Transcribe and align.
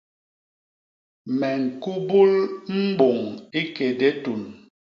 Me 1.37 1.49
ñkubul 1.63 2.31
mbôñ 2.91 3.19
i 3.59 3.61
kédé 3.75 4.09
tuñ. 4.23 4.41